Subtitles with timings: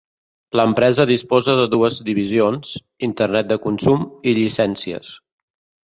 [0.59, 2.73] L'empresa disposa de dues divisions:
[3.11, 5.17] Internet de consum i llicències.